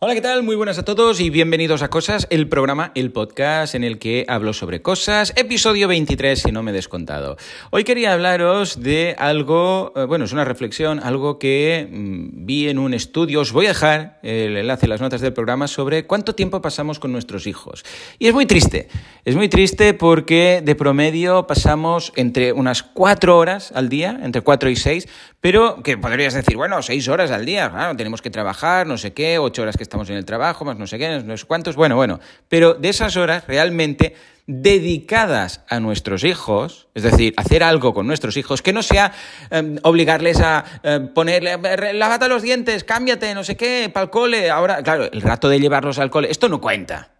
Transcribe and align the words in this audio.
Hola, 0.00 0.14
¿qué 0.14 0.20
tal? 0.20 0.44
Muy 0.44 0.54
buenas 0.54 0.78
a 0.78 0.84
todos 0.84 1.18
y 1.18 1.28
bienvenidos 1.28 1.82
a 1.82 1.90
Cosas, 1.90 2.28
el 2.30 2.48
programa, 2.48 2.92
el 2.94 3.10
podcast 3.10 3.74
en 3.74 3.82
el 3.82 3.98
que 3.98 4.24
hablo 4.28 4.52
sobre 4.52 4.80
cosas, 4.80 5.32
episodio 5.34 5.88
23 5.88 6.40
si 6.40 6.52
no 6.52 6.62
me 6.62 6.70
he 6.70 6.74
descontado. 6.74 7.36
Hoy 7.72 7.82
quería 7.82 8.12
hablaros 8.12 8.80
de 8.80 9.16
algo, 9.18 9.92
eh, 9.96 10.04
bueno, 10.04 10.26
es 10.26 10.32
una 10.32 10.44
reflexión, 10.44 11.00
algo 11.00 11.40
que 11.40 11.88
mm, 11.90 12.46
vi 12.46 12.68
en 12.68 12.78
un 12.78 12.94
estudio, 12.94 13.40
os 13.40 13.50
voy 13.50 13.66
a 13.66 13.70
dejar 13.70 14.20
el 14.22 14.56
enlace 14.56 14.86
en 14.86 14.90
las 14.90 15.00
notas 15.00 15.20
del 15.20 15.32
programa 15.32 15.66
sobre 15.66 16.06
cuánto 16.06 16.36
tiempo 16.36 16.62
pasamos 16.62 17.00
con 17.00 17.10
nuestros 17.10 17.48
hijos. 17.48 17.84
Y 18.20 18.28
es 18.28 18.34
muy 18.34 18.46
triste, 18.46 18.86
es 19.24 19.34
muy 19.34 19.48
triste 19.48 19.94
porque 19.94 20.62
de 20.64 20.76
promedio 20.76 21.48
pasamos 21.48 22.12
entre 22.14 22.52
unas 22.52 22.84
cuatro 22.84 23.36
horas 23.36 23.72
al 23.74 23.88
día, 23.88 24.16
entre 24.22 24.42
cuatro 24.42 24.70
y 24.70 24.76
seis, 24.76 25.08
pero 25.40 25.82
que 25.82 25.98
podrías 25.98 26.34
decir, 26.34 26.56
bueno, 26.56 26.82
seis 26.82 27.08
horas 27.08 27.32
al 27.32 27.44
día, 27.44 27.68
claro, 27.68 27.96
tenemos 27.96 28.22
que 28.22 28.30
trabajar, 28.30 28.86
no 28.86 28.96
sé 28.96 29.12
qué, 29.12 29.40
ocho 29.40 29.62
horas 29.62 29.76
que 29.76 29.87
estamos 29.88 30.08
en 30.10 30.16
el 30.16 30.24
trabajo, 30.24 30.64
más 30.64 30.78
no 30.78 30.86
sé 30.86 30.98
qué, 30.98 31.22
no 31.24 31.36
sé 31.36 31.46
cuántos, 31.46 31.74
bueno, 31.74 31.96
bueno, 31.96 32.20
pero 32.48 32.74
de 32.74 32.90
esas 32.90 33.16
horas 33.16 33.44
realmente 33.46 34.14
dedicadas 34.46 35.64
a 35.68 35.80
nuestros 35.80 36.24
hijos, 36.24 36.88
es 36.94 37.02
decir, 37.02 37.34
hacer 37.36 37.62
algo 37.62 37.92
con 37.92 38.06
nuestros 38.06 38.36
hijos, 38.36 38.62
que 38.62 38.72
no 38.72 38.82
sea 38.82 39.12
em, 39.50 39.78
obligarles 39.82 40.40
a 40.40 40.64
em, 40.82 41.08
ponerle, 41.08 41.58
lávate 41.94 42.28
los 42.28 42.42
dientes, 42.42 42.84
cámbiate, 42.84 43.34
no 43.34 43.44
sé 43.44 43.56
qué, 43.56 43.90
para 43.92 44.04
el 44.04 44.10
cole, 44.10 44.50
ahora, 44.50 44.82
claro, 44.82 45.10
el 45.10 45.22
rato 45.22 45.48
de 45.48 45.60
llevarlos 45.60 45.98
al 45.98 46.10
cole, 46.10 46.30
esto 46.30 46.48
no 46.48 46.60
cuenta, 46.60 47.10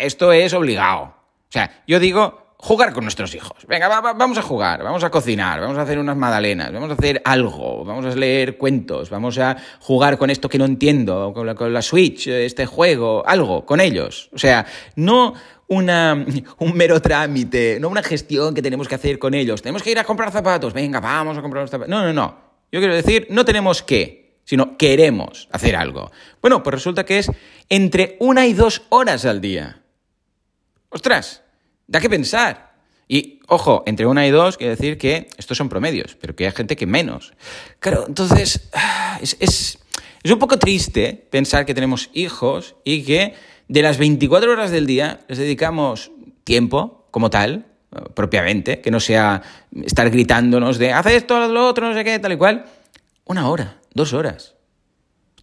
esto 0.00 0.32
es 0.32 0.52
obligado. 0.54 1.02
O 1.02 1.52
sea, 1.52 1.82
yo 1.86 2.00
digo, 2.00 2.45
jugar 2.66 2.92
con 2.92 3.04
nuestros 3.04 3.32
hijos. 3.36 3.64
Venga, 3.68 3.86
vamos 3.88 4.38
a 4.38 4.42
jugar, 4.42 4.82
vamos 4.82 5.04
a 5.04 5.08
cocinar, 5.08 5.60
vamos 5.60 5.78
a 5.78 5.82
hacer 5.82 6.00
unas 6.00 6.16
magdalenas, 6.16 6.72
vamos 6.72 6.90
a 6.90 6.94
hacer 6.94 7.22
algo, 7.24 7.84
vamos 7.84 8.04
a 8.04 8.16
leer 8.16 8.58
cuentos, 8.58 9.08
vamos 9.08 9.38
a 9.38 9.56
jugar 9.78 10.18
con 10.18 10.30
esto 10.30 10.48
que 10.48 10.58
no 10.58 10.64
entiendo, 10.64 11.32
con 11.32 11.46
la, 11.46 11.54
con 11.54 11.72
la 11.72 11.80
Switch, 11.80 12.26
este 12.26 12.66
juego, 12.66 13.22
algo, 13.24 13.64
con 13.64 13.80
ellos. 13.80 14.30
O 14.34 14.38
sea, 14.38 14.66
no 14.96 15.34
una, 15.68 16.26
un 16.58 16.74
mero 16.74 17.00
trámite, 17.00 17.78
no 17.80 17.88
una 17.88 18.02
gestión 18.02 18.52
que 18.52 18.62
tenemos 18.62 18.88
que 18.88 18.96
hacer 18.96 19.20
con 19.20 19.34
ellos. 19.34 19.62
Tenemos 19.62 19.84
que 19.84 19.92
ir 19.92 20.00
a 20.00 20.04
comprar 20.04 20.32
zapatos, 20.32 20.72
venga, 20.72 20.98
vamos 20.98 21.38
a 21.38 21.42
comprar 21.42 21.62
los 21.62 21.70
zapatos. 21.70 21.88
No, 21.88 22.02
no, 22.02 22.12
no. 22.12 22.36
Yo 22.72 22.80
quiero 22.80 22.96
decir, 22.96 23.28
no 23.30 23.44
tenemos 23.44 23.84
que, 23.84 24.40
sino 24.42 24.76
queremos 24.76 25.48
hacer 25.52 25.76
algo. 25.76 26.10
Bueno, 26.42 26.64
pues 26.64 26.74
resulta 26.74 27.04
que 27.04 27.20
es 27.20 27.30
entre 27.68 28.16
una 28.18 28.44
y 28.44 28.54
dos 28.54 28.82
horas 28.88 29.24
al 29.24 29.40
día. 29.40 29.82
Ostras, 30.88 31.44
Da 31.86 32.00
que 32.00 32.10
pensar. 32.10 32.74
Y, 33.08 33.40
ojo, 33.46 33.84
entre 33.86 34.06
una 34.06 34.26
y 34.26 34.30
dos 34.30 34.56
quiere 34.56 34.74
decir 34.74 34.98
que 34.98 35.28
estos 35.36 35.56
son 35.56 35.68
promedios, 35.68 36.16
pero 36.20 36.34
que 36.34 36.46
hay 36.46 36.52
gente 36.52 36.76
que 36.76 36.86
menos. 36.86 37.32
Claro, 37.78 38.04
entonces, 38.08 38.68
ah, 38.72 39.18
es, 39.22 39.36
es, 39.38 39.78
es 40.22 40.30
un 40.30 40.38
poco 40.38 40.58
triste 40.58 41.26
pensar 41.30 41.64
que 41.66 41.74
tenemos 41.74 42.10
hijos 42.12 42.74
y 42.84 43.04
que 43.04 43.34
de 43.68 43.82
las 43.82 43.98
24 43.98 44.50
horas 44.50 44.70
del 44.70 44.86
día 44.86 45.20
les 45.28 45.38
dedicamos 45.38 46.10
tiempo 46.44 47.06
como 47.12 47.30
tal, 47.30 47.66
propiamente, 48.14 48.80
que 48.80 48.90
no 48.90 49.00
sea 49.00 49.42
estar 49.84 50.10
gritándonos 50.10 50.78
de 50.78 50.92
haz 50.92 51.06
esto, 51.06 51.36
haz 51.36 51.50
lo 51.50 51.66
otro, 51.66 51.88
no 51.88 51.94
sé 51.94 52.04
qué, 52.04 52.18
tal 52.18 52.32
y 52.32 52.36
cual, 52.36 52.64
una 53.24 53.48
hora, 53.48 53.78
dos 53.94 54.12
horas. 54.12 54.55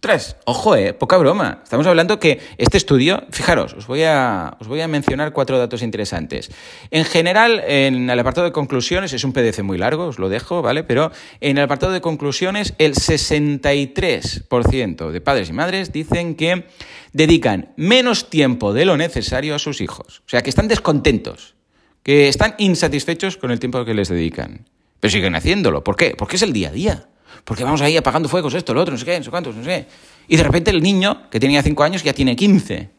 Ostras, 0.04 0.36
ojo, 0.44 0.76
eh, 0.76 0.92
poca 0.92 1.16
broma. 1.16 1.60
Estamos 1.64 1.86
hablando 1.86 2.20
que 2.20 2.38
este 2.58 2.76
estudio, 2.76 3.24
fijaros, 3.30 3.72
os 3.72 3.86
voy, 3.86 4.02
a, 4.02 4.54
os 4.60 4.68
voy 4.68 4.82
a 4.82 4.86
mencionar 4.86 5.32
cuatro 5.32 5.58
datos 5.58 5.80
interesantes. 5.80 6.50
En 6.90 7.06
general, 7.06 7.64
en 7.66 8.10
el 8.10 8.18
apartado 8.18 8.44
de 8.44 8.52
conclusiones, 8.52 9.14
es 9.14 9.24
un 9.24 9.32
PDF 9.32 9.62
muy 9.62 9.78
largo, 9.78 10.04
os 10.04 10.18
lo 10.18 10.28
dejo, 10.28 10.60
¿vale? 10.60 10.84
Pero 10.84 11.10
en 11.40 11.56
el 11.56 11.64
apartado 11.64 11.94
de 11.94 12.02
conclusiones, 12.02 12.74
el 12.76 12.92
63% 12.92 15.10
de 15.10 15.20
padres 15.22 15.48
y 15.48 15.54
madres 15.54 15.90
dicen 15.90 16.34
que 16.34 16.66
dedican 17.14 17.72
menos 17.78 18.28
tiempo 18.28 18.74
de 18.74 18.84
lo 18.84 18.98
necesario 18.98 19.54
a 19.54 19.58
sus 19.58 19.80
hijos. 19.80 20.20
O 20.26 20.28
sea, 20.28 20.42
que 20.42 20.50
están 20.50 20.68
descontentos, 20.68 21.54
que 22.02 22.28
están 22.28 22.56
insatisfechos 22.58 23.38
con 23.38 23.50
el 23.50 23.58
tiempo 23.58 23.82
que 23.86 23.94
les 23.94 24.10
dedican. 24.10 24.68
Pero 25.00 25.10
siguen 25.10 25.34
haciéndolo. 25.34 25.82
¿Por 25.82 25.96
qué? 25.96 26.14
Porque 26.14 26.36
es 26.36 26.42
el 26.42 26.52
día 26.52 26.68
a 26.68 26.72
día 26.72 27.08
porque 27.44 27.64
vamos 27.64 27.82
ahí 27.82 27.96
apagando 27.96 28.28
fuegos, 28.28 28.54
esto, 28.54 28.74
lo 28.74 28.80
otro, 28.80 28.92
no 28.92 28.98
sé 28.98 29.04
qué, 29.04 29.18
no 29.18 29.24
sé 29.24 29.30
cuántos, 29.30 29.54
no 29.54 29.64
sé 29.64 29.86
Y 30.28 30.36
de 30.36 30.42
repente 30.42 30.70
el 30.70 30.82
niño, 30.82 31.28
que 31.30 31.38
tenía 31.38 31.62
5 31.62 31.82
años, 31.82 32.02
ya 32.02 32.12
tiene 32.12 32.36
15. 32.36 32.90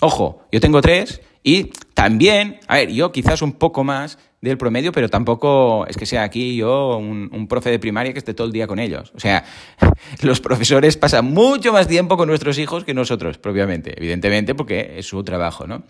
Ojo, 0.00 0.46
yo 0.52 0.60
tengo 0.60 0.80
3 0.80 1.20
y 1.42 1.70
también, 1.94 2.58
a 2.66 2.76
ver, 2.76 2.90
yo 2.90 3.12
quizás 3.12 3.40
un 3.40 3.52
poco 3.52 3.84
más 3.84 4.18
del 4.40 4.58
promedio, 4.58 4.92
pero 4.92 5.08
tampoco 5.08 5.86
es 5.86 5.96
que 5.96 6.04
sea 6.04 6.22
aquí 6.22 6.56
yo 6.56 6.96
un, 6.98 7.46
profe 7.48 7.70
de 7.70 7.78
primaria 7.78 8.12
que 8.12 8.18
esté 8.18 8.34
todo 8.34 8.46
el 8.46 8.52
día 8.52 8.66
con 8.66 8.78
ellos. 8.78 9.12
O 9.14 9.20
sea, 9.20 9.44
los 10.22 10.40
profesores 10.40 10.96
pasan 10.96 11.26
mucho 11.26 11.72
más 11.72 11.88
tiempo 11.88 12.16
con 12.16 12.28
nuestros 12.28 12.58
hijos 12.58 12.84
que 12.84 12.94
nosotros, 12.94 13.38
propiamente, 13.38 13.94
evidentemente, 13.96 14.54
porque 14.54 14.94
es 14.98 15.06
su 15.06 15.22
trabajo, 15.22 15.66
¿no? 15.66 15.84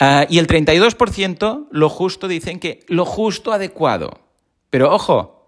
Uh, 0.00 0.26
y 0.28 0.38
el 0.38 0.46
32% 0.46 1.66
lo 1.70 1.88
justo 1.88 2.28
dicen 2.28 2.58
que 2.58 2.80
lo 2.88 3.04
justo 3.04 3.52
adecuado. 3.52 4.20
Pero 4.70 4.94
ojo, 4.94 5.39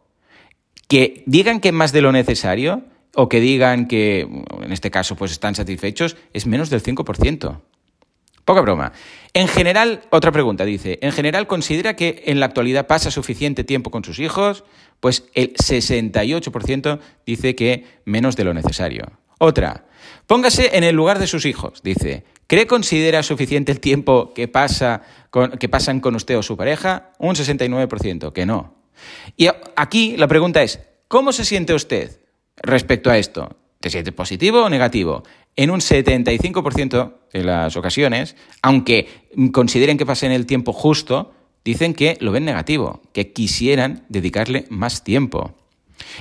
que 0.88 1.22
digan 1.26 1.60
que 1.60 1.72
más 1.72 1.92
de 1.92 2.02
lo 2.02 2.12
necesario 2.12 2.82
o 3.14 3.28
que 3.28 3.40
digan 3.40 3.86
que, 3.86 4.20
en 4.20 4.72
este 4.72 4.90
caso, 4.90 5.16
pues 5.16 5.32
están 5.32 5.54
satisfechos, 5.54 6.16
es 6.32 6.46
menos 6.46 6.70
del 6.70 6.82
5%. 6.82 7.60
Poca 8.44 8.60
broma. 8.60 8.92
En 9.34 9.46
general, 9.46 10.02
otra 10.10 10.32
pregunta 10.32 10.64
dice, 10.64 10.98
¿en 11.00 11.12
general 11.12 11.46
considera 11.46 11.94
que 11.94 12.24
en 12.26 12.40
la 12.40 12.46
actualidad 12.46 12.86
pasa 12.86 13.10
suficiente 13.10 13.62
tiempo 13.62 13.90
con 13.90 14.02
sus 14.02 14.18
hijos? 14.18 14.64
Pues 14.98 15.24
el 15.34 15.54
68% 15.54 16.98
dice 17.24 17.54
que 17.54 17.84
menos 18.04 18.34
de 18.34 18.44
lo 18.44 18.52
necesario. 18.52 19.12
Otra, 19.38 19.86
póngase 20.26 20.76
en 20.76 20.84
el 20.84 20.96
lugar 20.96 21.18
de 21.18 21.26
sus 21.26 21.46
hijos, 21.46 21.82
dice, 21.82 22.24
¿cree 22.46 22.66
considera 22.66 23.22
suficiente 23.22 23.72
el 23.72 23.80
tiempo 23.80 24.32
que, 24.34 24.48
pasa 24.48 25.02
que 25.58 25.68
pasan 25.68 26.00
con 26.00 26.14
usted 26.16 26.36
o 26.36 26.42
su 26.42 26.56
pareja? 26.56 27.10
Un 27.18 27.34
69%, 27.34 28.32
que 28.32 28.46
no. 28.46 28.81
Y 29.36 29.48
aquí 29.76 30.16
la 30.16 30.28
pregunta 30.28 30.62
es, 30.62 30.80
¿cómo 31.08 31.32
se 31.32 31.44
siente 31.44 31.74
usted 31.74 32.20
respecto 32.56 33.10
a 33.10 33.18
esto? 33.18 33.56
¿Te 33.80 33.90
siente 33.90 34.12
positivo 34.12 34.62
o 34.62 34.70
negativo? 34.70 35.22
En 35.56 35.70
un 35.70 35.80
75% 35.80 37.14
de 37.32 37.44
las 37.44 37.76
ocasiones, 37.76 38.36
aunque 38.62 39.08
consideren 39.52 39.98
que 39.98 40.06
pasen 40.06 40.32
el 40.32 40.46
tiempo 40.46 40.72
justo, 40.72 41.32
dicen 41.64 41.94
que 41.94 42.16
lo 42.20 42.32
ven 42.32 42.44
negativo, 42.44 43.02
que 43.12 43.32
quisieran 43.32 44.04
dedicarle 44.08 44.66
más 44.70 45.04
tiempo. 45.04 45.54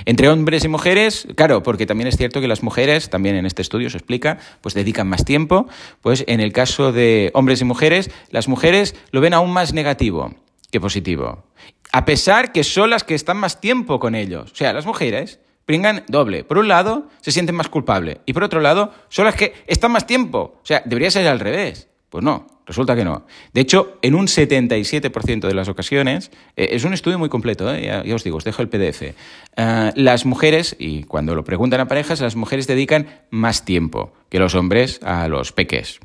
Entre 0.04 0.28
hombres 0.28 0.64
y 0.64 0.68
mujeres, 0.68 1.26
claro, 1.34 1.62
porque 1.62 1.86
también 1.86 2.08
es 2.08 2.16
cierto 2.16 2.40
que 2.40 2.48
las 2.48 2.62
mujeres, 2.62 3.10
también 3.10 3.36
en 3.36 3.46
este 3.46 3.62
estudio 3.62 3.90
se 3.90 3.98
explica, 3.98 4.38
pues 4.60 4.74
dedican 4.74 5.08
más 5.08 5.24
tiempo, 5.24 5.66
pues 6.00 6.24
en 6.28 6.40
el 6.40 6.52
caso 6.52 6.92
de 6.92 7.30
hombres 7.34 7.60
y 7.60 7.64
mujeres, 7.64 8.10
las 8.30 8.48
mujeres 8.48 8.94
lo 9.10 9.20
ven 9.20 9.34
aún 9.34 9.50
más 9.50 9.72
negativo 9.72 10.34
que 10.70 10.80
positivo 10.80 11.44
a 11.92 12.04
pesar 12.04 12.52
que 12.52 12.64
son 12.64 12.90
las 12.90 13.04
que 13.04 13.14
están 13.14 13.36
más 13.36 13.60
tiempo 13.60 14.00
con 14.00 14.14
ellos. 14.14 14.50
O 14.52 14.56
sea, 14.56 14.72
las 14.72 14.86
mujeres 14.86 15.40
pringan 15.66 16.04
doble. 16.08 16.42
Por 16.42 16.58
un 16.58 16.68
lado, 16.68 17.08
se 17.20 17.32
sienten 17.32 17.54
más 17.54 17.68
culpables. 17.68 18.18
Y 18.26 18.32
por 18.32 18.44
otro 18.44 18.60
lado, 18.60 18.92
son 19.08 19.26
las 19.26 19.36
que 19.36 19.52
están 19.66 19.92
más 19.92 20.06
tiempo. 20.06 20.58
O 20.62 20.66
sea, 20.66 20.82
debería 20.84 21.10
ser 21.10 21.28
al 21.28 21.38
revés. 21.38 21.88
Pues 22.08 22.22
no, 22.22 22.46
resulta 22.66 22.94
que 22.94 23.04
no. 23.04 23.24
De 23.54 23.62
hecho, 23.62 23.98
en 24.02 24.14
un 24.14 24.26
77% 24.26 25.48
de 25.48 25.54
las 25.54 25.68
ocasiones, 25.68 26.30
eh, 26.56 26.68
es 26.72 26.84
un 26.84 26.92
estudio 26.92 27.18
muy 27.18 27.30
completo, 27.30 27.72
eh, 27.72 28.02
ya, 28.04 28.14
os 28.14 28.22
digo, 28.22 28.36
os 28.36 28.44
dejo 28.44 28.60
el 28.60 28.68
PDF, 28.68 29.02
eh, 29.02 29.92
las 29.94 30.26
mujeres, 30.26 30.76
y 30.78 31.04
cuando 31.04 31.34
lo 31.34 31.42
preguntan 31.42 31.80
a 31.80 31.88
parejas, 31.88 32.20
las 32.20 32.36
mujeres 32.36 32.66
dedican 32.66 33.06
más 33.30 33.64
tiempo 33.64 34.12
que 34.28 34.38
los 34.38 34.54
hombres 34.54 35.00
a 35.02 35.26
los 35.28 35.52
peques. 35.52 36.00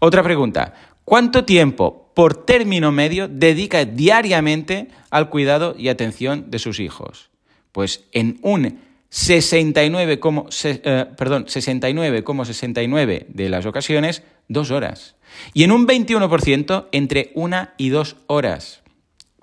Otra 0.00 0.24
pregunta, 0.24 0.74
¿cuánto 1.04 1.44
tiempo 1.44 2.01
por 2.14 2.44
término 2.44 2.92
medio 2.92 3.28
dedica 3.28 3.84
diariamente 3.84 4.88
al 5.10 5.30
cuidado 5.30 5.74
y 5.78 5.88
atención 5.88 6.50
de 6.50 6.58
sus 6.58 6.80
hijos. 6.80 7.30
Pues 7.72 8.04
en 8.12 8.38
un 8.42 8.80
69,69 9.10 10.80
eh, 10.84 11.06
perdón, 11.16 11.46
69, 11.48 13.26
de 13.28 13.48
las 13.48 13.66
ocasiones, 13.66 14.22
dos 14.48 14.70
horas. 14.70 15.16
Y 15.52 15.64
en 15.64 15.72
un 15.72 15.86
21% 15.86 16.88
entre 16.92 17.30
una 17.34 17.74
y 17.76 17.90
dos 17.90 18.16
horas. 18.26 18.81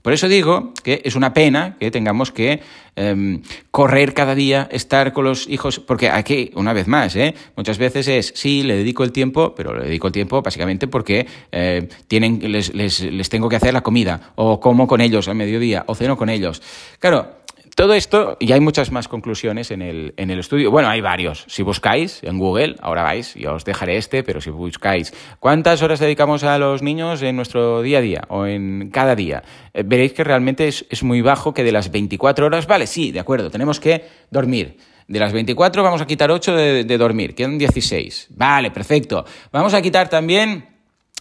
Por 0.09 0.15
eso 0.15 0.27
digo 0.27 0.73
que 0.83 1.03
es 1.05 1.15
una 1.15 1.35
pena 1.35 1.77
que 1.79 1.91
tengamos 1.91 2.31
que 2.31 2.61
em, 2.95 3.43
correr 3.69 4.15
cada 4.15 4.33
día, 4.33 4.67
estar 4.71 5.13
con 5.13 5.23
los 5.23 5.47
hijos, 5.47 5.79
porque 5.79 6.09
aquí, 6.09 6.49
una 6.55 6.73
vez 6.73 6.87
más, 6.87 7.15
¿eh? 7.15 7.35
muchas 7.55 7.77
veces 7.77 8.07
es, 8.07 8.33
sí, 8.35 8.63
le 8.63 8.77
dedico 8.77 9.03
el 9.03 9.11
tiempo, 9.11 9.53
pero 9.53 9.77
le 9.77 9.85
dedico 9.85 10.07
el 10.07 10.13
tiempo 10.13 10.41
básicamente 10.41 10.87
porque 10.87 11.27
eh, 11.51 11.87
tienen, 12.07 12.39
les, 12.51 12.73
les, 12.73 13.01
les 13.01 13.29
tengo 13.29 13.49
que 13.49 13.57
hacer 13.57 13.71
la 13.71 13.81
comida, 13.81 14.33
o 14.33 14.59
como 14.59 14.87
con 14.87 14.99
ellos 14.99 15.27
al 15.27 15.35
mediodía, 15.35 15.83
o 15.85 15.93
ceno 15.93 16.17
con 16.17 16.31
ellos. 16.31 16.59
Claro, 16.97 17.35
todo 17.79 17.93
esto, 17.93 18.35
y 18.41 18.51
hay 18.51 18.59
muchas 18.59 18.91
más 18.91 19.07
conclusiones 19.07 19.71
en 19.71 19.81
el, 19.81 20.13
en 20.17 20.29
el 20.31 20.39
estudio. 20.39 20.69
Bueno, 20.69 20.89
hay 20.89 20.99
varios. 20.99 21.45
Si 21.47 21.63
buscáis 21.63 22.21
en 22.23 22.37
Google, 22.37 22.75
ahora 22.81 23.03
vais, 23.03 23.35
yo 23.35 23.53
os 23.53 23.63
dejaré 23.63 23.95
este, 23.95 24.21
pero 24.21 24.41
si 24.41 24.49
buscáis 24.49 25.13
cuántas 25.39 25.81
horas 25.81 26.01
dedicamos 26.01 26.43
a 26.43 26.57
los 26.57 26.81
niños 26.81 27.21
en 27.21 27.37
nuestro 27.37 27.81
día 27.81 27.99
a 27.99 28.01
día 28.01 28.21
o 28.27 28.45
en 28.45 28.89
cada 28.91 29.15
día, 29.15 29.43
eh, 29.73 29.83
veréis 29.85 30.11
que 30.11 30.25
realmente 30.25 30.67
es, 30.67 31.03
muy 31.03 31.21
bajo, 31.21 31.53
que 31.53 31.63
de 31.63 31.71
las 31.71 31.89
24 31.89 32.47
horas, 32.47 32.67
vale, 32.67 32.85
sí, 32.85 33.13
de 33.13 33.21
acuerdo, 33.21 33.49
tenemos 33.49 33.79
que 33.79 34.03
dormir. 34.29 34.75
De 35.07 35.19
las 35.21 35.31
24 35.31 35.81
vamos 35.81 36.01
a 36.01 36.05
quitar 36.05 36.31
8 36.31 36.53
de, 36.57 36.83
de 36.83 36.97
dormir, 36.97 37.33
quedan 37.33 37.57
16. 37.57 38.27
Vale, 38.31 38.71
perfecto. 38.71 39.23
Vamos 39.53 39.73
a 39.73 39.81
quitar 39.81 40.09
también 40.09 40.67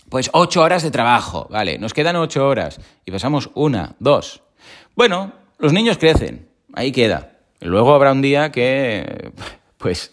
pues 0.08 0.28
8 0.32 0.60
horas 0.60 0.82
de 0.82 0.90
trabajo, 0.90 1.46
vale, 1.50 1.78
nos 1.78 1.94
quedan 1.94 2.16
8 2.16 2.44
horas 2.44 2.80
y 3.06 3.12
pasamos 3.12 3.48
una, 3.54 3.94
dos. 4.00 4.42
Bueno, 4.96 5.34
los 5.58 5.72
niños 5.72 5.98
crecen, 5.98 6.47
ahí 6.78 6.92
queda. 6.92 7.32
Luego 7.60 7.92
habrá 7.92 8.12
un 8.12 8.22
día 8.22 8.52
que 8.52 9.32
pues 9.78 10.12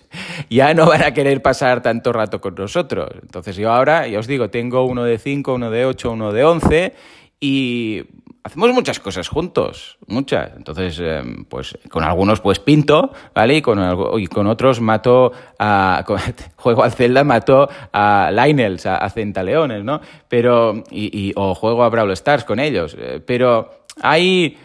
ya 0.49 0.73
no 0.73 0.87
van 0.87 1.03
a 1.03 1.13
querer 1.13 1.41
pasar 1.41 1.81
tanto 1.81 2.11
rato 2.11 2.41
con 2.41 2.55
nosotros. 2.55 3.09
Entonces 3.21 3.55
yo 3.55 3.71
ahora, 3.71 4.07
ya 4.07 4.19
os 4.19 4.27
digo, 4.27 4.49
tengo 4.49 4.83
uno 4.85 5.03
de 5.03 5.17
5, 5.19 5.53
uno 5.53 5.69
de 5.69 5.85
8, 5.85 6.11
uno 6.11 6.31
de 6.31 6.43
11 6.43 6.93
y 7.39 8.03
hacemos 8.43 8.73
muchas 8.73 8.99
cosas 8.99 9.27
juntos, 9.27 9.99
muchas. 10.07 10.53
Entonces, 10.55 10.99
em, 10.99 11.45
pues 11.45 11.77
con 11.89 12.03
algunos 12.03 12.41
pues 12.41 12.57
pinto, 12.57 13.11
¿vale? 13.35 13.57
Y 13.57 13.61
con, 13.61 13.79
y 14.19 14.25
con 14.25 14.47
otros 14.47 14.81
mato 14.81 15.31
a... 15.59 16.03
juego 16.55 16.83
al 16.83 16.93
Zelda, 16.93 17.23
mato 17.23 17.69
a 17.93 18.31
Lionels, 18.31 18.87
a, 18.87 19.07
Centaleones, 19.11 19.83
¿no? 19.83 20.01
Pero... 20.27 20.83
Y, 20.89 21.27
y, 21.27 21.33
o 21.35 21.53
juego 21.53 21.83
a 21.83 21.89
Brawl 21.89 22.11
Stars 22.11 22.43
con 22.43 22.59
ellos. 22.59 22.95
Eh, 22.97 23.21
pero 23.23 23.85
hay 24.01 24.57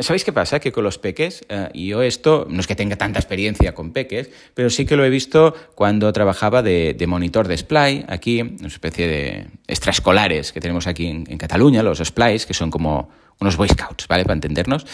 ¿Sabéis 0.00 0.24
qué 0.24 0.32
pasa? 0.32 0.58
Que 0.58 0.72
con 0.72 0.84
los 0.84 0.98
peques, 0.98 1.44
eh, 1.48 1.68
y 1.74 1.88
yo 1.88 2.02
esto, 2.02 2.46
no 2.48 2.60
es 2.60 2.66
que 2.66 2.74
tenga 2.74 2.96
tanta 2.96 3.20
experiencia 3.20 3.74
con 3.74 3.92
peques, 3.92 4.30
pero 4.54 4.70
sí 4.70 4.86
que 4.86 4.96
lo 4.96 5.04
he 5.04 5.10
visto 5.10 5.54
cuando 5.74 6.12
trabajaba 6.12 6.62
de, 6.62 6.96
monitor 7.06 7.46
de 7.46 7.56
Splay, 7.56 8.04
aquí, 8.08 8.40
una 8.40 8.68
especie 8.68 9.06
de 9.06 9.46
extraescolares 9.68 10.52
que 10.52 10.60
tenemos 10.60 10.86
aquí 10.86 11.06
en, 11.06 11.24
Cataluña, 11.38 11.82
los 11.82 11.98
Splays, 11.98 12.46
que 12.46 12.54
son 12.54 12.70
como 12.70 13.10
unos 13.38 13.56
Boy 13.56 13.68
Scouts, 13.68 14.08
¿vale? 14.08 14.24
Para 14.24 14.34
entendernos. 14.34 14.86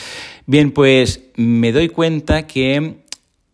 Bien, 0.46 0.72
pues 0.72 1.22
me 1.36 1.72
doy 1.72 1.88
cuenta 1.88 2.46
que 2.46 2.96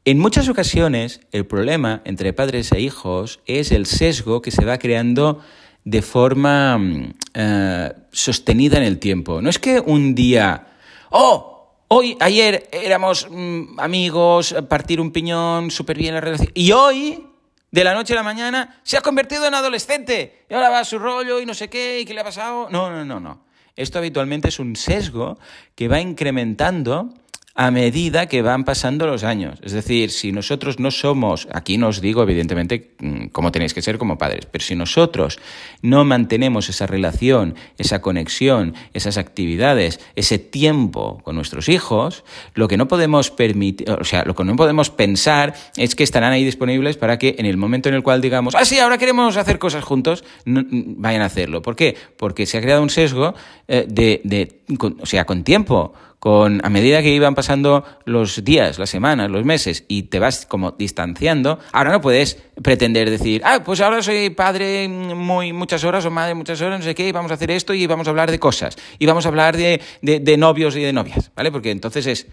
en 0.05 0.19
muchas 0.19 0.49
ocasiones 0.49 1.21
el 1.31 1.47
problema 1.47 2.03
entre 2.05 2.33
padres 2.33 2.73
e 2.73 2.81
hijos 2.81 3.41
es 3.47 3.71
el 3.71 3.87
sesgo 3.87 4.43
que 4.43 4.51
se 4.51 4.65
va 4.65 4.79
creando 4.79 5.41
de 5.85 6.03
forma 6.03 6.79
mm, 6.79 7.13
eh, 7.35 7.93
sostenida 8.11 8.79
en 8.79 8.85
el 8.85 8.99
tiempo. 8.99 9.41
No 9.41 9.51
es 9.51 9.59
que 9.59 9.81
un 9.81 10.15
día 10.15 10.69
oh, 11.13 11.77
hoy, 11.89 12.17
ayer 12.21 12.69
éramos 12.73 13.29
mm, 13.31 13.79
amigos, 13.79 14.55
partir 14.69 15.01
un 15.01 15.13
piñón, 15.13 15.71
súper 15.71 15.97
bien 15.97 16.15
la 16.15 16.21
relación. 16.21 16.51
Y 16.55 16.73
hoy, 16.73 17.27
de 17.71 17.85
la 17.85 17.95
noche 17.95 18.13
a 18.13 18.17
la 18.17 18.23
mañana, 18.23 18.81
se 18.83 18.97
ha 18.97 19.01
convertido 19.01 19.47
en 19.47 19.55
adolescente. 19.55 20.45
Y 20.51 20.55
ahora 20.55 20.71
va 20.71 20.81
a 20.81 20.85
su 20.85 20.99
rollo 20.99 21.41
y 21.41 21.47
no 21.47 21.55
sé 21.55 21.69
qué, 21.69 22.01
y 22.01 22.05
qué 22.05 22.15
le 22.15 22.21
ha 22.21 22.25
pasado. 22.25 22.69
No, 22.71 22.91
no, 22.91 23.05
no, 23.05 23.21
no. 23.21 23.45
Esto 23.77 23.99
habitualmente 23.99 24.49
es 24.49 24.59
un 24.59 24.77
sesgo 24.77 25.39
que 25.75 25.89
va 25.89 26.01
incrementando 26.01 27.15
a 27.55 27.71
medida 27.71 28.27
que 28.27 28.43
van 28.43 28.65
pasando 28.65 29.07
los 29.07 29.25
años. 29.25 29.59
Es 29.63 29.73
decir, 29.73 30.11
si 30.11 30.33
nosotros 30.33 30.79
no 30.79 30.91
somos, 30.91 31.49
aquí 31.53 31.79
no 31.79 31.93
digo 31.93 32.23
evidentemente 32.23 32.95
mm, 32.99 33.27
cómo 33.27 33.53
tenéis 33.53 33.75
que 33.75 33.83
ser 33.83 33.99
como 33.99 34.17
padres, 34.17 34.47
pero 34.47 34.65
si 34.65 34.75
nosotros 34.75 35.39
no 35.83 36.05
mantenemos 36.05 36.69
esa 36.69 36.87
relación, 36.87 37.55
esa 37.77 38.01
conexión, 38.01 38.75
esas 38.95 39.19
actividades, 39.19 40.01
ese 40.17 40.39
tiempo 40.39 41.21
con 41.23 41.37
nuestros 41.37 41.69
hijos, 41.69 42.25
lo 42.55 42.69
que 42.69 42.77
no 42.77 42.89
podemos 42.89 43.31
permitir, 43.31 43.91
o 43.91 44.05
sea, 44.05 44.25
lo 44.25 44.35
que 44.35 44.45
no 44.45 44.57
podemos 44.57 44.91
pensar 44.91 45.55
es 45.77 45.95
que 45.95 46.05
estarán 46.05 46.33
ahí 46.33 46.45
disponibles 46.45 46.97
para 46.97 47.19
que 47.19 47.37
en 47.39 47.47
el 47.47 47.57
momento 47.57 47.89
en 47.89 47.95
el 47.95 48.03
cual 48.03 48.21
digamos, 48.21 48.55
ah, 48.55 48.65
sí, 48.65 48.79
ahora 48.79 48.99
queremos 48.99 49.37
hacer 49.37 49.59
cosas 49.59 49.85
juntos, 49.85 50.25
mm, 50.47 50.95
vayan 50.97 51.23
a 51.23 51.27
hacerlo. 51.27 51.61
¿Por 51.61 51.77
qué? 51.77 51.97
Porque 52.17 52.47
se 52.47 52.59
ha 52.59 52.63
creado 52.63 52.83
un 52.83 52.91
sesgo 52.91 53.35
eh, 53.69 53.85
de 53.89 54.62
o 54.81 55.07
sea, 55.07 55.25
con 55.25 55.45
tiempo 55.45 55.93
con 56.23 56.65
a 56.65 56.69
medida 56.69 57.03
que 57.03 57.09
iban 57.09 57.35
pasando 57.35 57.85
los 58.05 58.45
días, 58.45 58.79
las 58.79 58.91
semanas, 58.91 59.29
los 59.29 59.45
meses 59.45 59.85
y 59.89 60.05
te 60.05 60.21
vas 60.21 60.47
como 60.47 60.71
distanciando, 60.71 61.59
ahora 61.73 61.91
no 61.91 62.01
puedes 62.01 62.41
pretender 62.63 63.11
decir, 63.11 63.43
ah, 63.45 63.63
pues 63.65 63.81
ahora 63.81 64.03
soy 64.03 64.31
padre 64.31 64.87
muy 64.87 65.53
muchas 65.53 65.83
horas 65.83 66.07
o 66.07 66.13
madre 66.13 66.35
muchas 66.35 66.61
horas, 66.61 66.79
no 66.79 66.85
sé 66.85 66.95
qué, 66.95 67.09
y 67.09 67.13
vamos 67.13 67.33
a 67.33 67.35
hacer 67.35 67.51
esto 67.51 67.75
y 67.75 67.89
vamos 67.89 68.07
a 68.07 68.11
hablar 68.11 68.31
de 68.31 68.39
cosas 68.39 68.77
y 69.01 69.07
vamos 69.07 69.27
a 69.27 69.31
hablar 69.31 69.57
de, 69.57 69.81
de, 70.01 70.21
de 70.21 70.37
novios 70.37 70.77
y 70.77 70.83
de 70.83 70.93
novias, 70.93 71.33
¿vale? 71.35 71.51
Porque 71.51 71.73
entonces 71.73 72.07
es 72.07 72.29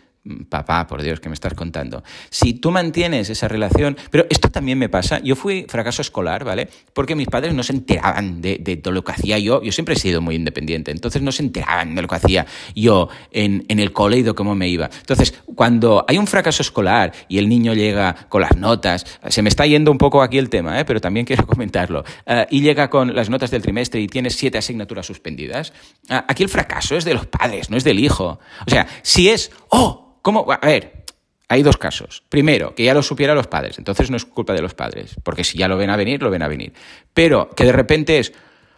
papá, 0.50 0.88
por 0.88 1.02
Dios, 1.02 1.20
que 1.20 1.30
me 1.30 1.34
estás 1.34 1.54
contando? 1.54 2.04
Si 2.30 2.54
tú 2.54 2.72
mantienes 2.72 3.30
esa 3.30 3.48
relación, 3.48 3.98
pero 4.12 4.26
esto 4.30 4.50
también 4.50 4.78
me 4.78 4.90
pasa, 4.90 5.20
yo 5.20 5.36
fui 5.36 5.66
fracaso 5.68 6.02
escolar, 6.02 6.44
¿vale? 6.44 6.70
Porque 6.94 7.16
mis 7.16 7.28
padres 7.28 7.54
no 7.54 7.64
se 7.64 7.74
enteraban 7.74 8.42
de, 8.42 8.58
de, 8.58 8.82
lo 8.92 9.04
que 9.04 9.12
hacía 9.12 9.38
yo, 9.38 9.62
yo 9.62 9.72
siempre 9.72 9.96
he 9.96 10.00
sido 10.00 10.22
muy 10.22 10.36
independiente, 10.36 10.92
entonces 10.92 11.22
no 11.22 11.32
se 11.32 11.44
enteraban 11.44 11.96
de 11.96 12.02
lo 12.02 12.08
que 12.08 12.16
hacía 12.16 12.46
yo 12.76 13.10
en, 13.32 13.66
en 13.68 13.80
el 13.80 13.92
cole 13.92 14.18
y 14.18 14.24
cómo 14.34 14.56
me 14.56 14.68
iba. 14.68 14.90
Entonces, 15.00 15.34
cuando 15.56 16.06
hay 16.08 16.18
un 16.18 16.28
fracaso 16.28 16.62
escolar 16.62 17.14
y 17.28 17.38
el 17.38 17.50
niño 17.50 17.74
llega 17.74 18.28
con 18.30 18.42
las 18.42 18.56
notas, 18.56 19.06
se 19.28 19.42
me 19.42 19.50
está 19.50 19.66
yendo 19.66 19.92
un 19.92 19.98
poco 19.98 20.22
aquí 20.22 20.38
el 20.38 20.50
tema, 20.50 20.80
¿eh? 20.80 20.86
pero 20.86 21.02
también 21.02 21.26
quiero 21.28 21.46
comentarlo, 21.46 22.04
uh, 22.28 22.46
y 22.50 22.62
llega 22.62 22.90
con 22.90 23.16
las 23.16 23.30
notas 23.30 23.52
del 23.52 23.62
trimestre 23.62 24.00
y 24.02 24.08
tienes 24.08 24.36
siete 24.36 24.58
asignaturas 24.58 25.06
suspendidas, 25.06 25.74
uh, 26.10 26.16
aquí 26.28 26.44
el 26.44 26.50
fracaso 26.50 26.96
es 26.96 27.06
de 27.06 27.14
los 27.14 27.26
padres, 27.28 27.70
no 27.70 27.78
es 27.78 27.84
del 27.84 28.00
hijo. 28.00 28.40
O 28.66 28.70
sea, 28.70 28.88
si 29.02 29.30
es, 29.30 29.52
oh, 29.70 30.19
¿Cómo? 30.30 30.46
A 30.48 30.60
ver, 30.64 31.06
hay 31.48 31.64
dos 31.64 31.78
casos. 31.78 32.22
Primero, 32.30 32.76
que 32.76 32.84
ya 32.84 32.94
lo 32.94 33.02
supieran 33.02 33.36
los 33.36 33.48
padres, 33.48 33.80
entonces 33.80 34.12
no 34.12 34.18
es 34.18 34.26
culpa 34.26 34.54
de 34.54 34.62
los 34.62 34.76
padres, 34.76 35.16
porque 35.24 35.44
si 35.44 35.58
ya 35.58 35.68
lo 35.68 35.76
ven 35.76 35.90
a 35.90 35.96
venir, 35.96 36.22
lo 36.22 36.30
ven 36.30 36.44
a 36.44 36.48
venir. 36.48 36.72
Pero 37.16 37.50
que 37.50 37.66
de 37.66 37.72
repente 37.72 38.20
es, 38.20 38.32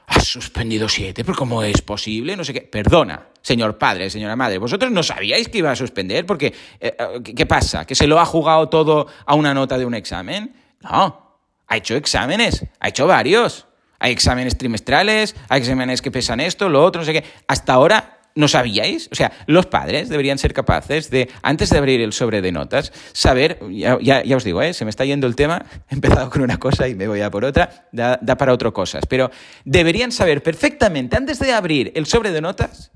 has 0.08 0.24
suspendido 0.24 0.88
siete, 0.88 1.26
pero 1.26 1.38
¿cómo 1.38 1.62
es 1.62 1.82
posible? 1.82 2.38
No 2.38 2.46
sé 2.46 2.54
qué. 2.54 2.62
Perdona, 2.62 3.28
señor 3.42 3.78
padre, 3.78 4.10
señora 4.10 4.38
madre, 4.38 4.60
¿vosotros 4.60 4.94
no 4.94 5.04
sabíais 5.04 5.50
que 5.50 5.58
iba 5.58 5.70
a 5.70 5.76
suspender? 5.76 6.26
Porque, 6.26 6.54
eh, 6.80 6.96
eh, 6.98 7.34
¿qué 7.36 7.46
pasa? 7.46 7.86
¿Que 7.86 7.96
se 7.96 8.08
lo 8.08 8.18
ha 8.18 8.26
jugado 8.26 8.70
todo 8.70 9.08
a 9.26 9.36
una 9.36 9.54
nota 9.54 9.78
de 9.78 9.84
un 9.84 9.94
examen? 9.94 10.56
No, 10.80 11.38
ha 11.68 11.76
hecho 11.76 11.98
exámenes, 11.98 12.66
ha 12.80 12.88
hecho 12.88 13.08
varios. 13.08 13.68
Hay 14.00 14.14
exámenes 14.14 14.58
trimestrales, 14.58 15.36
hay 15.50 15.60
exámenes 15.60 16.02
que 16.02 16.12
pesan 16.12 16.40
esto, 16.40 16.70
lo 16.70 16.82
otro, 16.82 17.02
no 17.02 17.06
sé 17.06 17.12
qué. 17.12 17.26
Hasta 17.46 17.74
ahora 17.74 18.21
¿No 18.34 18.48
sabíais? 18.48 19.10
O 19.12 19.16
sea, 19.16 19.32
los 19.46 19.66
padres 19.66 20.08
deberían 20.08 20.38
ser 20.38 20.54
capaces 20.54 21.10
de, 21.10 21.30
antes 21.42 21.70
de 21.70 21.78
abrir 21.78 22.02
el 22.02 22.14
sobre 22.14 22.42
de 22.42 22.52
notas, 22.52 22.94
saber, 23.12 23.60
ya, 23.70 24.00
ya, 24.02 24.38
os 24.38 24.44
digo, 24.44 24.62
¿eh? 24.62 24.74
se 24.74 24.86
me 24.86 24.90
está 24.90 25.04
yendo 25.04 25.28
el 25.28 25.36
tema, 25.36 25.66
he 25.90 25.96
empezado 25.96 26.30
con 26.30 26.42
una 26.42 26.58
cosa 26.58 26.88
y 26.88 26.96
me 26.96 27.08
voy 27.08 27.22
a 27.22 27.30
por 27.30 27.44
otra, 27.44 27.88
da, 27.92 28.18
da 28.22 28.38
para 28.38 28.54
otras 28.54 28.72
cosas, 28.72 29.06
pero 29.08 29.32
deberían 29.66 30.12
saber 30.12 30.42
perfectamente, 30.44 31.18
antes 31.18 31.40
de 31.40 31.52
abrir 31.52 31.92
el 31.96 32.06
sobre 32.06 32.32
de 32.32 32.42
notas, 32.42 32.92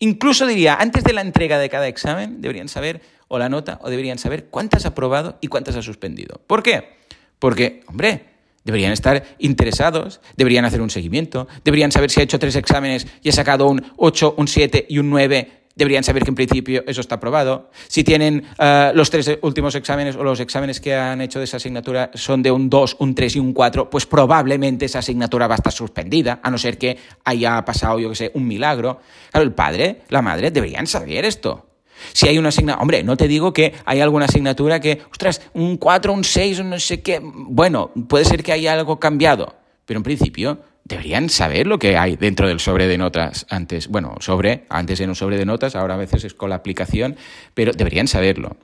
incluso 0.00 0.46
diría, 0.46 0.74
antes 0.74 1.04
de 1.04 1.12
la 1.12 1.20
entrega 1.20 1.58
de 1.58 1.68
cada 1.68 1.86
examen, 1.86 2.40
deberían 2.40 2.68
saber, 2.68 3.00
o 3.28 3.38
la 3.38 3.48
nota, 3.48 3.78
o 3.82 3.90
deberían 3.90 4.18
saber 4.18 4.46
cuántas 4.46 4.84
ha 4.84 4.88
aprobado 4.88 5.38
y 5.40 5.46
cuántas 5.46 5.76
ha 5.76 5.82
suspendido. 5.82 6.40
¿Por 6.46 6.62
qué? 6.62 6.96
Porque, 7.38 7.82
hombre, 7.86 8.33
Deberían 8.64 8.92
estar 8.92 9.24
interesados, 9.38 10.20
deberían 10.36 10.64
hacer 10.64 10.80
un 10.80 10.88
seguimiento, 10.88 11.46
deberían 11.64 11.92
saber 11.92 12.10
si 12.10 12.20
ha 12.20 12.24
hecho 12.24 12.38
tres 12.38 12.56
exámenes 12.56 13.06
y 13.22 13.28
ha 13.28 13.32
sacado 13.32 13.68
un 13.68 13.84
8, 13.96 14.34
un 14.38 14.48
7 14.48 14.86
y 14.88 14.98
un 14.98 15.10
9. 15.10 15.64
Deberían 15.76 16.04
saber 16.04 16.22
que 16.22 16.30
en 16.30 16.36
principio 16.36 16.84
eso 16.86 17.00
está 17.00 17.16
aprobado. 17.16 17.70
Si 17.88 18.04
tienen 18.04 18.44
uh, 18.58 18.94
los 18.96 19.10
tres 19.10 19.38
últimos 19.42 19.74
exámenes 19.74 20.14
o 20.16 20.22
los 20.22 20.40
exámenes 20.40 20.80
que 20.80 20.94
han 20.94 21.20
hecho 21.20 21.40
de 21.40 21.46
esa 21.46 21.56
asignatura 21.56 22.10
son 22.14 22.42
de 22.42 22.52
un 22.52 22.70
2, 22.70 22.96
un 23.00 23.14
3 23.14 23.36
y 23.36 23.38
un 23.40 23.52
4, 23.52 23.90
pues 23.90 24.06
probablemente 24.06 24.86
esa 24.86 25.00
asignatura 25.00 25.48
va 25.48 25.56
a 25.56 25.56
estar 25.56 25.72
suspendida, 25.72 26.40
a 26.42 26.50
no 26.50 26.58
ser 26.58 26.78
que 26.78 26.96
haya 27.24 27.62
pasado, 27.64 27.98
yo 27.98 28.08
que 28.08 28.14
sé, 28.14 28.30
un 28.34 28.46
milagro. 28.46 29.00
Claro, 29.30 29.44
el 29.44 29.52
padre, 29.52 30.02
la 30.08 30.22
madre 30.22 30.52
deberían 30.52 30.86
saber 30.86 31.24
esto. 31.24 31.73
Si 32.12 32.28
hay 32.28 32.38
una 32.38 32.48
asignatura, 32.50 32.82
hombre, 32.82 33.02
no 33.02 33.16
te 33.16 33.28
digo 33.28 33.52
que 33.52 33.74
hay 33.84 34.00
alguna 34.00 34.26
asignatura 34.26 34.80
que, 34.80 35.02
ostras, 35.10 35.42
un 35.52 35.76
4, 35.76 36.12
un 36.12 36.24
6, 36.24 36.60
un 36.60 36.70
no 36.70 36.78
sé 36.78 37.02
qué, 37.02 37.20
bueno, 37.22 37.90
puede 38.08 38.24
ser 38.24 38.42
que 38.42 38.52
haya 38.52 38.72
algo 38.72 39.00
cambiado, 39.00 39.54
pero 39.84 39.98
en 39.98 40.04
principio 40.04 40.58
deberían 40.84 41.30
saber 41.30 41.66
lo 41.66 41.78
que 41.78 41.96
hay 41.96 42.16
dentro 42.16 42.46
del 42.46 42.60
sobre 42.60 42.86
de 42.86 42.98
notas 42.98 43.46
antes. 43.48 43.88
Bueno, 43.88 44.14
sobre, 44.20 44.64
antes 44.68 45.00
era 45.00 45.10
un 45.10 45.16
sobre 45.16 45.38
de 45.38 45.46
notas, 45.46 45.76
ahora 45.76 45.94
a 45.94 45.98
veces 45.98 46.24
es 46.24 46.34
con 46.34 46.50
la 46.50 46.56
aplicación, 46.56 47.16
pero 47.54 47.72
deberían 47.72 48.06
saberlo. 48.06 48.56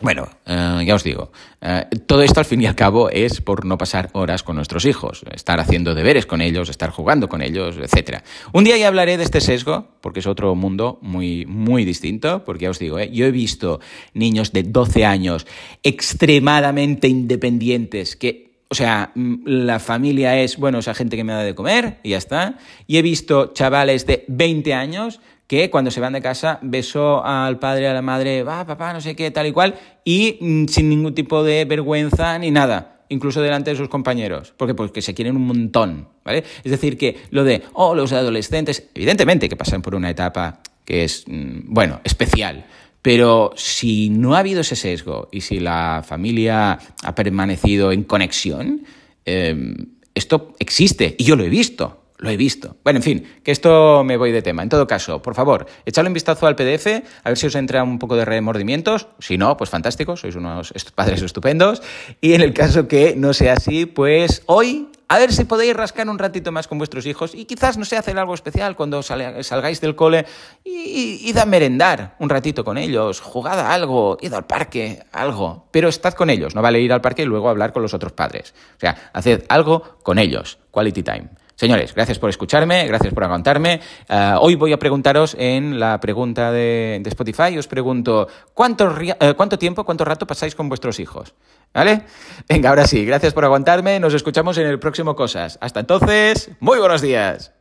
Bueno, 0.00 0.28
eh, 0.46 0.82
ya 0.86 0.94
os 0.94 1.04
digo, 1.04 1.30
eh, 1.60 1.84
todo 2.06 2.22
esto 2.22 2.40
al 2.40 2.46
fin 2.46 2.62
y 2.62 2.66
al 2.66 2.74
cabo 2.74 3.10
es 3.10 3.42
por 3.42 3.66
no 3.66 3.76
pasar 3.76 4.08
horas 4.12 4.42
con 4.42 4.56
nuestros 4.56 4.86
hijos, 4.86 5.22
estar 5.32 5.60
haciendo 5.60 5.94
deberes 5.94 6.24
con 6.24 6.40
ellos, 6.40 6.70
estar 6.70 6.90
jugando 6.90 7.28
con 7.28 7.42
ellos, 7.42 7.76
etc. 7.76 8.22
Un 8.52 8.64
día 8.64 8.78
ya 8.78 8.88
hablaré 8.88 9.18
de 9.18 9.24
este 9.24 9.42
sesgo, 9.42 9.88
porque 10.00 10.20
es 10.20 10.26
otro 10.26 10.54
mundo 10.54 10.98
muy, 11.02 11.44
muy 11.44 11.84
distinto, 11.84 12.44
porque 12.44 12.64
ya 12.64 12.70
os 12.70 12.78
digo, 12.78 12.98
eh, 12.98 13.10
yo 13.12 13.26
he 13.26 13.30
visto 13.30 13.80
niños 14.14 14.52
de 14.52 14.62
12 14.62 15.04
años 15.04 15.46
extremadamente 15.82 17.06
independientes 17.08 18.16
que 18.16 18.50
o 18.72 18.74
sea, 18.76 19.10
mm, 19.16 19.42
la 19.46 19.80
familia 19.80 20.40
es, 20.40 20.56
bueno, 20.56 20.78
esa 20.78 20.94
gente 20.94 21.16
que 21.16 21.24
me 21.24 21.32
da 21.32 21.42
de 21.42 21.56
comer 21.56 21.98
y 22.04 22.10
ya 22.10 22.18
está. 22.18 22.56
Y 22.86 22.98
he 22.98 23.02
visto 23.02 23.52
chavales 23.52 24.06
de 24.06 24.24
20 24.28 24.74
años 24.74 25.20
que 25.50 25.68
cuando 25.68 25.90
se 25.90 25.98
van 25.98 26.12
de 26.12 26.22
casa 26.22 26.60
besó 26.62 27.24
al 27.26 27.58
padre, 27.58 27.88
a 27.88 27.92
la 27.92 28.02
madre, 28.02 28.44
va, 28.44 28.64
papá, 28.64 28.92
no 28.92 29.00
sé 29.00 29.16
qué, 29.16 29.32
tal 29.32 29.48
y 29.48 29.52
cual, 29.52 29.74
y 30.04 30.38
mm, 30.40 30.66
sin 30.66 30.88
ningún 30.88 31.12
tipo 31.12 31.42
de 31.42 31.64
vergüenza 31.64 32.38
ni 32.38 32.52
nada, 32.52 33.00
incluso 33.08 33.42
delante 33.42 33.70
de 33.70 33.76
sus 33.76 33.88
compañeros, 33.88 34.54
porque 34.56 34.76
pues 34.76 34.92
que 34.92 35.02
se 35.02 35.12
quieren 35.12 35.34
un 35.34 35.48
montón, 35.48 36.06
¿vale? 36.24 36.44
Es 36.62 36.70
decir, 36.70 36.96
que 36.96 37.16
lo 37.32 37.42
de, 37.42 37.62
oh, 37.72 37.96
los 37.96 38.12
adolescentes, 38.12 38.90
evidentemente 38.94 39.48
que 39.48 39.56
pasan 39.56 39.82
por 39.82 39.96
una 39.96 40.08
etapa 40.08 40.60
que 40.84 41.02
es, 41.02 41.24
mm, 41.26 41.62
bueno, 41.64 42.00
especial, 42.04 42.66
Pero 43.02 43.52
si 43.56 44.10
no 44.10 44.34
ha 44.34 44.40
habido 44.40 44.60
ese 44.60 44.76
sesgo 44.76 45.30
y 45.32 45.40
si 45.40 45.58
la 45.58 46.04
familia 46.06 46.78
ha 47.02 47.14
permanecido 47.14 47.92
en 47.92 48.04
conexión, 48.04 48.84
eh, 49.24 49.74
esto 50.14 50.54
existe 50.58 51.16
y 51.18 51.24
yo 51.24 51.34
lo 51.34 51.42
he 51.42 51.48
visto. 51.48 51.99
Lo 52.20 52.28
he 52.28 52.36
visto. 52.36 52.76
Bueno, 52.84 52.98
en 52.98 53.02
fin, 53.02 53.26
que 53.42 53.50
esto 53.50 54.04
me 54.04 54.18
voy 54.18 54.30
de 54.30 54.42
tema. 54.42 54.62
En 54.62 54.68
todo 54.68 54.86
caso, 54.86 55.22
por 55.22 55.34
favor, 55.34 55.66
echadle 55.86 56.08
un 56.08 56.14
vistazo 56.14 56.46
al 56.46 56.54
PDF, 56.54 56.86
a 57.24 57.30
ver 57.30 57.38
si 57.38 57.46
os 57.46 57.54
entra 57.54 57.82
un 57.82 57.98
poco 57.98 58.14
de 58.14 58.26
remordimientos. 58.26 59.08
Si 59.20 59.38
no, 59.38 59.56
pues 59.56 59.70
fantástico, 59.70 60.18
sois 60.18 60.36
unos 60.36 60.74
padres 60.94 61.22
estupendos. 61.22 61.82
Y 62.20 62.34
en 62.34 62.42
el 62.42 62.52
caso 62.52 62.88
que 62.88 63.14
no 63.16 63.32
sea 63.32 63.54
así, 63.54 63.86
pues 63.86 64.42
hoy 64.44 64.90
a 65.08 65.18
ver 65.18 65.32
si 65.32 65.44
podéis 65.44 65.74
rascar 65.74 66.08
un 66.08 66.18
ratito 66.18 66.52
más 66.52 66.68
con 66.68 66.76
vuestros 66.78 67.04
hijos 67.06 67.34
y 67.34 67.46
quizás, 67.46 67.78
no 67.78 67.84
sé, 67.84 67.96
hacer 67.96 68.16
algo 68.16 68.32
especial 68.32 68.76
cuando 68.76 69.02
salgáis 69.02 69.80
del 69.80 69.96
cole 69.96 70.24
y 70.62 71.28
id 71.28 71.36
a 71.38 71.46
merendar 71.46 72.14
un 72.20 72.28
ratito 72.28 72.64
con 72.64 72.78
ellos, 72.78 73.20
jugad 73.20 73.58
a 73.58 73.74
algo, 73.74 74.18
id 74.20 74.32
al 74.34 74.46
parque, 74.46 75.02
algo, 75.10 75.66
pero 75.72 75.88
estad 75.88 76.12
con 76.12 76.30
ellos, 76.30 76.54
no 76.54 76.62
vale 76.62 76.80
ir 76.80 76.92
al 76.92 77.00
parque 77.00 77.22
y 77.22 77.24
luego 77.24 77.48
hablar 77.48 77.72
con 77.72 77.82
los 77.82 77.92
otros 77.92 78.12
padres. 78.12 78.54
O 78.76 78.80
sea, 78.80 79.10
haced 79.12 79.46
algo 79.48 79.98
con 80.04 80.20
ellos, 80.20 80.58
quality 80.70 81.02
time. 81.02 81.39
Señores, 81.60 81.94
gracias 81.94 82.18
por 82.18 82.30
escucharme, 82.30 82.86
gracias 82.86 83.12
por 83.12 83.22
aguantarme. 83.22 83.82
Eh, 84.08 84.34
hoy 84.40 84.54
voy 84.54 84.72
a 84.72 84.78
preguntaros 84.78 85.36
en 85.38 85.78
la 85.78 86.00
pregunta 86.00 86.50
de, 86.50 87.02
Spotify, 87.04 87.58
os 87.58 87.66
pregunto, 87.66 88.28
¿cuánto, 88.54 88.96
eh, 88.98 89.34
¿cuánto 89.36 89.58
tiempo, 89.58 89.84
cuánto 89.84 90.06
rato 90.06 90.26
pasáis 90.26 90.54
con 90.54 90.70
vuestros 90.70 90.98
hijos? 91.00 91.34
¿Vale? 91.74 92.04
Venga, 92.48 92.70
ahora 92.70 92.86
sí, 92.86 93.04
gracias 93.04 93.34
por 93.34 93.44
aguantarme, 93.44 94.00
nos 94.00 94.14
escuchamos 94.14 94.56
en 94.56 94.68
el 94.68 94.78
próximo 94.78 95.14
Cosas. 95.14 95.58
Hasta 95.60 95.80
entonces, 95.80 96.50
muy 96.60 96.78
buenos 96.78 97.02
días. 97.02 97.52